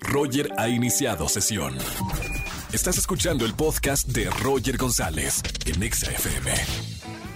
Roger 0.00 0.50
ha 0.56 0.68
iniciado 0.68 1.28
sesión. 1.28 1.76
Estás 2.72 2.98
escuchando 2.98 3.44
el 3.44 3.54
podcast 3.54 4.08
de 4.08 4.28
Roger 4.30 4.76
González 4.76 5.42
en 5.66 5.82
Exa 5.82 6.10
FM. 6.10 6.50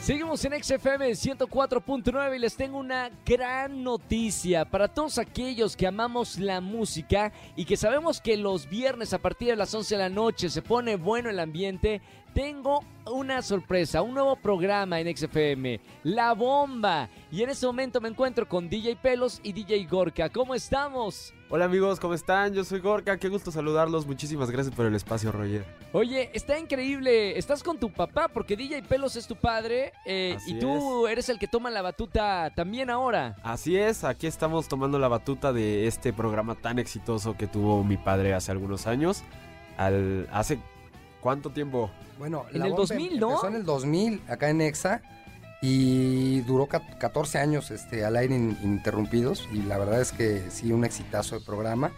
Seguimos 0.02 0.44
en 0.44 0.60
XFM 0.60 1.12
104.9 1.12 2.34
y 2.34 2.38
les 2.40 2.56
tengo 2.56 2.78
una 2.78 3.10
gran 3.24 3.84
noticia 3.84 4.64
para 4.64 4.88
todos 4.88 5.18
aquellos 5.18 5.76
que 5.76 5.86
amamos 5.86 6.40
la 6.40 6.60
música 6.60 7.32
y 7.54 7.64
que 7.64 7.76
sabemos 7.76 8.20
que 8.20 8.36
los 8.36 8.68
viernes 8.68 9.12
a 9.12 9.18
partir 9.18 9.48
de 9.48 9.56
las 9.56 9.72
11 9.72 9.94
de 9.94 10.02
la 10.02 10.08
noche 10.08 10.50
se 10.50 10.60
pone 10.60 10.96
bueno 10.96 11.30
el 11.30 11.38
ambiente. 11.38 12.02
Tengo 12.34 12.82
una 13.10 13.42
sorpresa, 13.42 14.00
un 14.00 14.14
nuevo 14.14 14.36
programa 14.36 14.98
en 14.98 15.14
XFM, 15.14 15.80
La 16.02 16.32
Bomba. 16.32 17.10
Y 17.30 17.42
en 17.42 17.50
este 17.50 17.66
momento 17.66 18.00
me 18.00 18.08
encuentro 18.08 18.48
con 18.48 18.70
DJ 18.70 18.96
Pelos 18.96 19.38
y 19.42 19.52
DJ 19.52 19.84
Gorka. 19.84 20.30
¿Cómo 20.30 20.54
estamos? 20.54 21.34
Hola 21.50 21.66
amigos, 21.66 22.00
¿cómo 22.00 22.14
están? 22.14 22.54
Yo 22.54 22.64
soy 22.64 22.80
Gorka, 22.80 23.18
qué 23.18 23.28
gusto 23.28 23.50
saludarlos. 23.50 24.06
Muchísimas 24.06 24.50
gracias 24.50 24.74
por 24.74 24.86
el 24.86 24.94
espacio, 24.94 25.30
Roger. 25.30 25.62
Oye, 25.92 26.30
está 26.32 26.58
increíble. 26.58 27.36
Estás 27.36 27.62
con 27.62 27.76
tu 27.78 27.92
papá 27.92 28.28
porque 28.28 28.56
DJ 28.56 28.82
Pelos 28.84 29.16
es 29.16 29.26
tu 29.26 29.36
padre 29.36 29.92
eh, 30.06 30.38
y 30.46 30.58
tú 30.58 31.06
eres 31.06 31.28
el 31.28 31.38
que 31.38 31.48
toma 31.48 31.70
la 31.70 31.82
batuta 31.82 32.50
también 32.56 32.88
ahora. 32.88 33.36
Así 33.42 33.76
es, 33.76 34.04
aquí 34.04 34.26
estamos 34.26 34.68
tomando 34.68 34.98
la 34.98 35.08
batuta 35.08 35.52
de 35.52 35.86
este 35.86 36.14
programa 36.14 36.54
tan 36.54 36.78
exitoso 36.78 37.36
que 37.36 37.46
tuvo 37.46 37.84
mi 37.84 37.98
padre 37.98 38.32
hace 38.32 38.52
algunos 38.52 38.86
años. 38.86 39.22
Al, 39.76 40.28
hace 40.32 40.58
cuánto 41.22 41.50
tiempo? 41.50 41.90
Bueno, 42.18 42.44
en 42.52 42.62
el 42.62 42.74
2000, 42.74 43.18
¿no? 43.18 43.28
Empezó 43.30 43.48
en 43.48 43.54
el 43.54 43.64
2000 43.64 44.22
acá 44.28 44.50
en 44.50 44.60
Exa 44.60 45.00
y 45.62 46.40
duró 46.40 46.66
14 46.66 47.38
años 47.38 47.70
este, 47.70 48.04
al 48.04 48.16
aire 48.16 48.34
ininterrumpidos 48.34 49.48
y 49.52 49.62
la 49.62 49.78
verdad 49.78 50.00
es 50.00 50.12
que 50.12 50.50
sí, 50.50 50.72
un 50.72 50.84
exitazo 50.84 51.38
de 51.38 51.44
programa. 51.44 51.92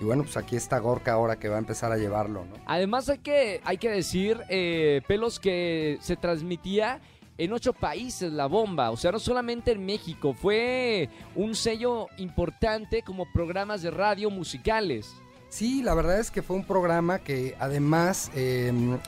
Y 0.00 0.04
bueno, 0.04 0.22
pues 0.22 0.36
aquí 0.36 0.54
está 0.54 0.78
Gorka 0.78 1.12
ahora 1.12 1.40
que 1.40 1.48
va 1.48 1.56
a 1.56 1.58
empezar 1.58 1.90
a 1.90 1.96
llevarlo, 1.96 2.44
¿no? 2.44 2.54
Además 2.66 3.08
hay 3.08 3.18
que, 3.18 3.60
hay 3.64 3.78
que 3.78 3.90
decir, 3.90 4.40
eh, 4.48 5.02
Pelos, 5.08 5.40
que 5.40 5.98
se 6.00 6.14
transmitía 6.14 7.00
en 7.36 7.52
ocho 7.52 7.72
países 7.72 8.32
la 8.32 8.46
bomba, 8.46 8.90
o 8.90 8.96
sea, 8.96 9.10
no 9.10 9.18
solamente 9.18 9.72
en 9.72 9.84
México, 9.84 10.34
fue 10.34 11.08
un 11.34 11.54
sello 11.56 12.08
importante 12.18 13.02
como 13.02 13.26
programas 13.32 13.82
de 13.82 13.90
radio 13.90 14.30
musicales. 14.30 15.14
Sí, 15.48 15.82
la 15.82 15.94
verdad 15.94 16.20
es 16.20 16.30
que 16.30 16.42
fue 16.42 16.56
un 16.56 16.64
programa 16.64 17.20
que 17.20 17.56
además, 17.58 18.30
em, 18.34 18.98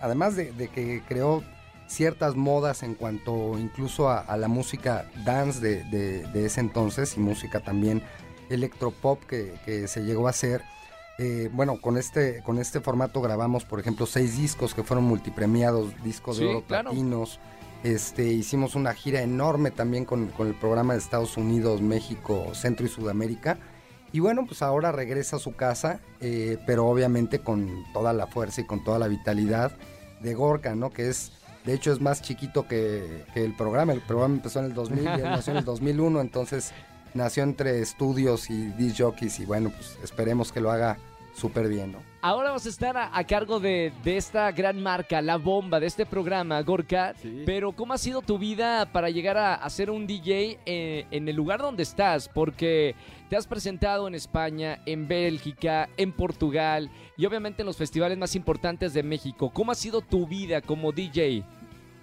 además 0.00 0.36
de, 0.36 0.52
que 0.68 1.02
creó 1.06 1.42
ciertas 1.86 2.34
modas 2.34 2.82
en 2.82 2.94
cuanto 2.94 3.58
incluso 3.58 4.08
a, 4.08 4.36
la 4.38 4.48
música 4.48 5.10
dance 5.24 5.60
de, 5.60 6.46
ese 6.46 6.60
entonces 6.60 7.16
y 7.16 7.20
música 7.20 7.60
también 7.60 8.02
electropop 8.48 9.22
que, 9.24 9.54
que 9.64 9.86
se 9.88 10.04
llegó 10.04 10.26
a 10.26 10.30
hacer. 10.30 10.62
Eh, 11.18 11.50
bueno, 11.52 11.78
con 11.80 11.98
este, 11.98 12.42
con 12.42 12.58
este 12.58 12.80
formato 12.80 13.20
grabamos, 13.20 13.64
por 13.64 13.78
ejemplo, 13.78 14.06
seis 14.06 14.38
discos 14.38 14.74
que 14.74 14.82
fueron 14.82 15.04
multipremiados, 15.04 15.92
discos 16.02 16.38
de 16.38 16.46
oro 16.46 16.62
platinos. 16.62 17.38
Este, 17.82 18.24
hicimos 18.24 18.74
una 18.76 18.94
gira 18.94 19.20
enorme 19.22 19.70
también 19.70 20.04
con, 20.04 20.28
con, 20.28 20.46
el 20.46 20.54
programa 20.54 20.94
de 20.94 21.00
Estados 21.00 21.36
Unidos, 21.36 21.82
México, 21.82 22.54
Centro 22.54 22.86
y 22.86 22.88
Sudamérica. 22.88 23.58
Y 24.12 24.20
bueno, 24.20 24.44
pues 24.46 24.60
ahora 24.60 24.92
regresa 24.92 25.36
a 25.36 25.38
su 25.38 25.56
casa, 25.56 26.00
eh, 26.20 26.58
pero 26.66 26.86
obviamente 26.86 27.38
con 27.38 27.84
toda 27.94 28.12
la 28.12 28.26
fuerza 28.26 28.60
y 28.60 28.66
con 28.66 28.84
toda 28.84 28.98
la 28.98 29.08
vitalidad 29.08 29.72
de 30.20 30.34
Gorka, 30.34 30.74
¿no? 30.74 30.90
Que 30.90 31.08
es, 31.08 31.32
de 31.64 31.72
hecho, 31.72 31.92
es 31.92 32.00
más 32.00 32.20
chiquito 32.20 32.68
que, 32.68 33.24
el 33.34 33.56
programa. 33.56 33.94
El 33.94 34.02
programa 34.02 34.34
empezó 34.34 34.58
en 34.58 34.66
el 34.66 34.74
2000 34.74 35.04
y 35.04 35.06
él 35.06 35.22
nació 35.22 35.52
en 35.52 35.58
el 35.58 35.64
2001, 35.64 36.20
entonces 36.20 36.72
nació 37.14 37.42
entre 37.42 37.80
estudios 37.80 38.50
y 38.50 38.66
disc 38.72 38.98
jockeys 38.98 39.40
y 39.40 39.46
bueno, 39.46 39.70
pues 39.70 39.98
esperemos 40.02 40.52
que 40.52 40.60
lo 40.60 40.70
haga 40.70 40.98
súper 41.32 41.68
bien, 41.68 41.92
¿no? 41.92 42.02
Ahora 42.20 42.50
vamos 42.50 42.66
a 42.66 42.68
estar 42.68 42.96
a, 42.96 43.24
cargo 43.24 43.58
de, 43.58 43.92
esta 44.04 44.52
gran 44.52 44.80
marca, 44.80 45.20
la 45.20 45.38
bomba 45.38 45.80
de 45.80 45.86
este 45.86 46.06
programa, 46.06 46.62
Gorka. 46.62 47.14
Pero 47.44 47.72
¿cómo 47.72 47.94
ha 47.94 47.98
sido 47.98 48.22
tu 48.22 48.38
vida 48.38 48.92
para 48.92 49.10
llegar 49.10 49.36
a, 49.36 49.68
ser 49.70 49.90
un 49.90 50.06
DJ 50.06 50.60
eh, 50.64 51.06
en 51.10 51.28
el 51.28 51.34
lugar 51.34 51.60
donde 51.60 51.82
estás? 51.82 52.28
Porque 52.28 52.94
te 53.28 53.36
has 53.36 53.46
presentado 53.46 54.06
en 54.06 54.14
España, 54.14 54.78
en 54.86 55.08
Bélgica, 55.08 55.88
en 55.96 56.12
Portugal 56.12 56.90
y 57.16 57.26
obviamente 57.26 57.62
en 57.62 57.66
los 57.66 57.76
festivales 57.76 58.18
más 58.18 58.36
importantes 58.36 58.94
de 58.94 59.02
México. 59.02 59.50
¿Cómo 59.52 59.72
ha 59.72 59.74
sido 59.74 60.00
tu 60.00 60.26
vida 60.28 60.60
como 60.60 60.92
DJ? 60.92 61.42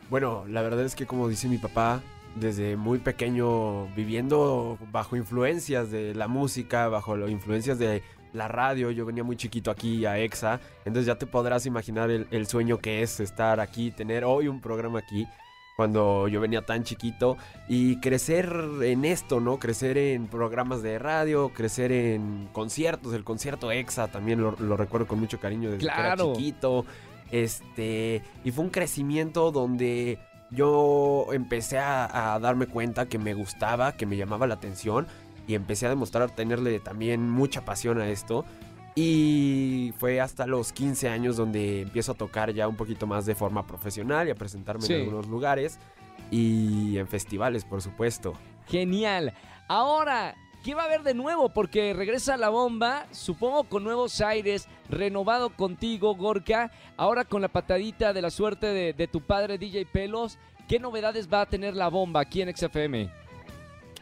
Bueno, 0.09 0.43
la 0.47 0.61
verdad 0.61 0.83
es 0.85 0.95
que 0.95 1.05
como 1.05 1.29
dice 1.29 1.47
mi 1.47 1.59
papá, 1.59 2.01
desde 2.35 2.75
muy 2.75 2.99
pequeño 2.99 3.85
viviendo 3.95 4.77
bajo 4.91 5.15
influencias 5.15 5.91
de 5.91 6.15
la 6.15 6.27
música, 6.27 6.87
bajo 6.87 7.15
las 7.15 7.29
influencias 7.29 7.79
de 7.79 8.01
la 8.33 8.47
radio, 8.47 8.91
yo 8.91 9.05
venía 9.05 9.23
muy 9.23 9.35
chiquito 9.35 9.71
aquí 9.71 10.05
a 10.05 10.17
EXA, 10.19 10.59
entonces 10.85 11.05
ya 11.05 11.15
te 11.15 11.25
podrás 11.25 11.65
imaginar 11.65 12.09
el, 12.11 12.47
sueño 12.47 12.77
que 12.77 13.01
es 13.01 13.19
estar 13.19 13.59
aquí, 13.59 13.91
tener 13.91 14.23
hoy 14.23 14.47
un 14.47 14.61
programa 14.61 14.99
aquí 14.99 15.27
cuando 15.75 16.27
yo 16.27 16.41
venía 16.41 16.65
tan 16.65 16.83
chiquito 16.83 17.37
y 17.69 18.01
crecer 18.01 18.53
en 18.81 19.05
esto, 19.05 19.39
¿no? 19.39 19.59
Crecer 19.59 19.97
en 19.97 20.27
programas 20.27 20.81
de 20.81 20.99
radio, 20.99 21.53
crecer 21.53 21.91
en 21.93 22.49
conciertos, 22.51 23.13
el 23.13 23.23
concierto 23.23 23.71
EXA 23.71 24.09
también 24.09 24.41
lo, 24.41 24.51
recuerdo 24.77 25.07
con 25.07 25.19
mucho 25.19 25.39
cariño 25.39 25.71
desde 25.71 25.87
que 25.87 25.99
era 25.99 26.17
chiquito. 26.17 26.85
Este, 27.31 28.23
y 28.43 28.51
fue 28.51 28.65
un 28.65 28.71
crecimiento 28.71 29.51
donde 29.51 30.19
yo 30.51 31.27
empecé 31.31 31.77
a, 31.77 32.33
a 32.33 32.39
darme 32.39 32.65
cuenta 32.65 33.07
que 33.07 33.17
me 33.17 33.33
gustaba, 33.33 33.93
que 33.93 34.05
me 34.05 34.17
llamaba 34.17 34.47
la 34.47 34.55
atención 34.55 35.07
y 35.49 35.55
empecé 35.55 35.87
a 35.87 35.89
demostrar 35.89 36.29
tenerle 36.29 36.79
también 36.79 37.27
mucha 37.27 37.65
pasión 37.65 37.99
a 37.99 38.07
esto. 38.07 38.45
Y 38.93 39.95
fue 39.97 40.21
hasta 40.21 40.45
los 40.45 40.71
15 40.71 41.09
años 41.09 41.37
donde 41.37 41.81
empiezo 41.81 42.11
a 42.11 42.15
tocar 42.15 42.53
ya 42.53 42.67
un 42.67 42.75
poquito 42.75 43.07
más 43.07 43.25
de 43.25 43.33
forma 43.33 43.65
profesional 43.65 44.27
y 44.27 44.31
a 44.31 44.35
presentarme 44.35 44.85
en 44.85 45.01
algunos 45.01 45.27
lugares 45.27 45.79
y 46.29 46.99
en 46.99 47.07
festivales, 47.07 47.65
por 47.65 47.81
supuesto. 47.81 48.33
Genial. 48.67 49.33
Ahora, 49.67 50.35
¿qué 50.63 50.75
va 50.75 50.83
a 50.83 50.85
haber 50.85 51.01
de 51.01 51.15
nuevo? 51.15 51.49
Porque 51.49 51.95
regresa 51.95 52.37
la 52.37 52.49
bomba, 52.49 53.07
supongo 53.09 53.63
con 53.63 53.83
nuevos 53.83 54.21
aires, 54.21 54.67
renovado 54.87 55.49
contigo, 55.49 56.15
Gorka. 56.15 56.69
Ahora 56.95 57.25
con 57.25 57.41
la 57.41 57.47
patadita 57.47 58.13
de 58.13 58.21
la 58.21 58.29
suerte 58.29 58.67
de, 58.67 58.93
de 58.93 59.07
tu 59.07 59.21
padre, 59.21 59.57
DJ 59.57 59.87
Pelos. 59.87 60.37
¿Qué 60.67 60.77
novedades 60.77 61.27
va 61.27 61.41
a 61.41 61.45
tener 61.47 61.75
la 61.75 61.87
bomba 61.87 62.21
aquí 62.21 62.43
en 62.43 62.55
XFM? 62.55 63.09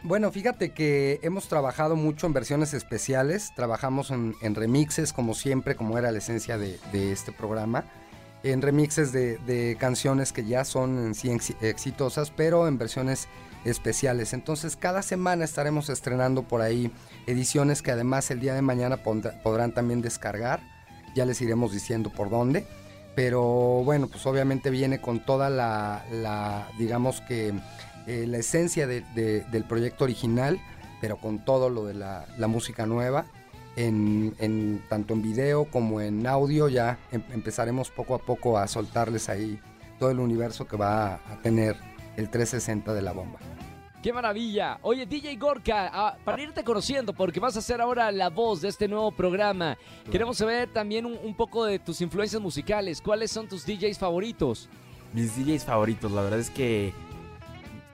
Bueno, 0.03 0.31
fíjate 0.31 0.71
que 0.71 1.19
hemos 1.23 1.47
trabajado 1.47 1.95
mucho 1.95 2.27
en 2.27 2.33
versiones 2.33 2.73
especiales, 2.73 3.51
trabajamos 3.55 4.11
en, 4.11 4.55
remixes 4.55 5.11
como 5.11 5.33
siempre, 5.33 5.75
como 5.75 5.97
era 5.97 6.11
la 6.11 6.19
esencia 6.19 6.57
de, 6.57 6.79
este 6.93 7.31
programa, 7.31 7.83
en 8.43 8.61
remixes 8.61 9.11
de, 9.11 9.75
canciones 9.79 10.31
que 10.31 10.45
ya 10.45 10.65
son 10.65 10.99
en 10.99 11.15
sí 11.15 11.35
exitosas, 11.61 12.29
pero 12.29 12.67
en 12.67 12.77
versiones 12.77 13.27
especiales. 13.65 14.33
Entonces 14.33 14.75
cada 14.75 15.01
semana 15.01 15.43
estaremos 15.43 15.89
estrenando 15.89 16.43
por 16.43 16.61
ahí 16.61 16.91
ediciones 17.25 17.81
que 17.81 17.91
además 17.91 18.29
el 18.29 18.39
día 18.39 18.53
de 18.53 18.61
mañana 18.61 18.97
podrán 18.97 19.73
también 19.73 20.01
descargar, 20.01 20.61
ya 21.15 21.25
les 21.25 21.41
iremos 21.41 21.73
diciendo 21.73 22.11
por 22.11 22.29
dónde, 22.29 22.67
pero 23.15 23.81
bueno, 23.83 24.07
pues 24.07 24.23
obviamente 24.27 24.69
viene 24.69 25.01
con 25.01 25.25
toda 25.25 25.49
la 25.49 26.67
digamos 26.77 27.19
que 27.21 27.51
eh, 28.07 28.25
la 28.25 28.37
esencia 28.37 28.87
del 28.87 29.65
proyecto 29.67 30.05
original, 30.05 30.61
pero 31.01 31.17
con 31.17 31.43
todo 31.43 31.69
lo 31.69 31.83
de 31.83 31.93
la, 31.93 32.25
música 32.47 32.85
nueva. 32.85 33.25
En, 33.75 34.81
tanto 34.89 35.13
en 35.13 35.21
video 35.21 35.65
como 35.65 36.01
en 36.01 36.25
audio 36.25 36.67
ya 36.67 36.97
em, 37.11 37.21
empezaremos 37.31 37.91
poco 37.91 38.15
a 38.15 38.17
poco 38.17 38.57
a 38.57 38.67
soltarles 38.67 39.29
ahí 39.29 39.59
todo 39.99 40.09
el 40.09 40.19
universo 40.19 40.67
que 40.67 40.77
va 40.77 41.15
a, 41.15 41.41
tener 41.43 41.75
el 42.15 42.27
360 42.27 42.91
de 42.95 43.01
la 43.03 43.11
bomba. 43.11 43.37
¡Qué 44.01 44.11
maravilla! 44.11 44.79
Oye, 44.81 45.05
DJ 45.05 45.35
Gorka, 45.35 45.91
ah, 45.93 46.17
para 46.25 46.41
irte 46.41 46.63
conociendo, 46.63 47.13
porque 47.13 47.39
vas 47.39 47.55
a 47.55 47.61
ser 47.61 47.79
ahora 47.79 48.11
la 48.11 48.29
voz 48.29 48.61
de 48.61 48.69
este 48.69 48.87
nuevo 48.87 49.11
programa, 49.11 49.77
queremos 50.09 50.37
saber 50.37 50.73
también 50.73 51.05
un, 51.05 51.19
un, 51.23 51.35
poco 51.35 51.65
de 51.65 51.77
tus 51.77 52.01
influencias 52.01 52.41
musicales. 52.41 52.99
¿Cuáles 52.99 53.29
son 53.29 53.47
tus 53.47 53.63
DJs 53.63 53.99
favoritos? 53.99 54.69
Mis 55.13 55.35
DJs 55.35 55.65
favoritos, 55.65 56.11
la 56.11 56.21
verdad 56.21 56.39
es 56.39 56.49
que 56.49 56.93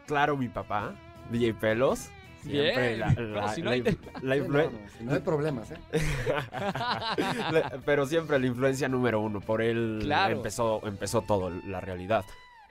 claro 0.05 0.38
mi 0.38 0.50
papá, 0.50 0.94
DJ 1.31 1.53
Pelos. 1.53 2.09
Siempre 2.44 2.97
la, 2.97 3.13
no 3.13 5.13
hay 5.13 5.19
problemas, 5.21 5.71
¿eh? 5.71 5.77
pero 7.85 8.05
siempre 8.05 8.38
la 8.38 8.47
influencia 8.47 8.89
número 8.89 9.21
uno. 9.21 9.39
Por 9.39 9.61
él 9.61 10.11
empezó, 10.29 10.85
empezó 10.85 11.21
todo, 11.21 11.51
la 11.65 11.79
realidad. 11.79 12.25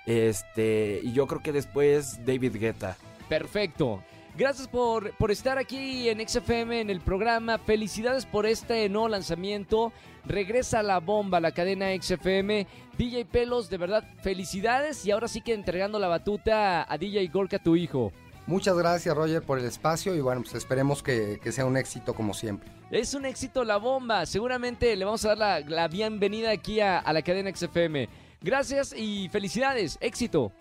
Este, 0.04 1.00
y 1.02 1.12
yo 1.12 1.26
creo 1.26 1.42
que 1.42 1.52
después 1.52 2.18
David 2.26 2.56
Guetta. 2.56 2.98
Perfecto. 3.30 4.02
Gracias 4.36 4.66
por, 4.66 5.14
por, 5.16 5.30
estar 5.30 5.58
aquí 5.58 6.08
en 6.08 6.26
XFM 6.26 6.80
en 6.80 6.88
el 6.88 7.02
programa. 7.02 7.58
Felicidades 7.58 8.24
por 8.24 8.46
este 8.46 8.88
nuevo 8.88 9.08
lanzamiento. 9.08 9.92
Regresa 10.24 10.82
la 10.82 11.00
bomba, 11.00 11.38
la 11.38 11.52
cadena 11.52 11.88
XFM. 12.00 12.66
DJ 12.96 13.26
Pelos, 13.26 13.68
de 13.68 13.76
verdad, 13.76 14.04
felicidades. 14.22 15.04
Y 15.04 15.10
ahora 15.10 15.28
sí 15.28 15.42
que 15.42 15.52
entregando 15.52 15.98
la 15.98 16.08
batuta 16.08 16.90
a 16.90 16.96
DJ 16.96 17.26
Gorka, 17.26 17.58
tu 17.58 17.76
hijo. 17.76 18.10
Muchas 18.46 18.76
gracias, 18.76 19.14
Roger, 19.14 19.42
por 19.42 19.58
el 19.58 19.66
espacio 19.66 20.14
y 20.14 20.20
bueno, 20.20 20.40
pues 20.40 20.54
esperemos 20.54 21.02
que, 21.02 21.38
que 21.42 21.52
sea 21.52 21.66
un 21.66 21.76
éxito 21.76 22.14
como 22.14 22.32
siempre. 22.32 22.70
Es 22.90 23.12
un 23.12 23.26
éxito 23.26 23.64
la 23.64 23.76
bomba. 23.76 24.24
Seguramente 24.24 24.96
le 24.96 25.04
vamos 25.04 25.24
a 25.26 25.34
dar 25.34 25.38
la, 25.38 25.60
la 25.60 25.88
bienvenida 25.88 26.50
aquí 26.50 26.80
a, 26.80 26.98
a 26.98 27.12
la 27.12 27.22
cadena 27.22 27.54
XFM. 27.54 28.08
Gracias 28.40 28.94
y 28.96 29.28
felicidades. 29.28 29.98
Éxito. 30.00 30.52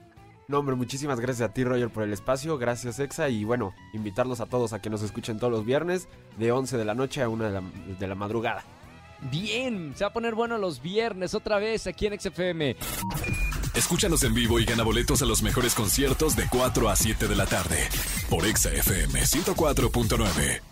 No, 0.51 0.59
hombre, 0.59 0.75
muchísimas 0.75 1.21
gracias 1.21 1.49
a 1.49 1.53
ti, 1.53 1.63
Roger, 1.63 1.89
por 1.89 2.03
el 2.03 2.11
espacio. 2.11 2.57
Gracias, 2.57 2.99
Exa. 2.99 3.29
Y 3.29 3.45
bueno, 3.45 3.73
invitarlos 3.93 4.41
a 4.41 4.47
todos 4.47 4.73
a 4.73 4.81
que 4.81 4.89
nos 4.89 5.01
escuchen 5.01 5.39
todos 5.39 5.53
los 5.53 5.63
viernes 5.63 6.09
de 6.37 6.51
11 6.51 6.75
de 6.75 6.83
la 6.83 6.93
noche 6.93 7.21
a 7.21 7.29
1 7.29 7.45
de 7.45 7.51
la, 7.51 7.63
de 7.97 8.07
la 8.07 8.15
madrugada. 8.15 8.65
Bien, 9.31 9.93
se 9.95 10.03
va 10.03 10.09
a 10.09 10.13
poner 10.13 10.35
bueno 10.35 10.57
los 10.57 10.81
viernes 10.81 11.35
otra 11.35 11.57
vez 11.57 11.87
aquí 11.87 12.07
en 12.07 12.19
XFM. 12.19 12.75
Escúchanos 13.73 14.23
en 14.23 14.33
vivo 14.33 14.59
y 14.59 14.65
gana 14.65 14.83
boletos 14.83 15.21
a 15.21 15.25
los 15.25 15.41
mejores 15.41 15.73
conciertos 15.73 16.35
de 16.35 16.43
4 16.49 16.89
a 16.89 16.97
7 16.97 17.29
de 17.29 17.35
la 17.37 17.45
tarde 17.45 17.87
por 18.29 18.45
Exa 18.45 18.73
FM 18.73 19.21
104.9. 19.21 20.70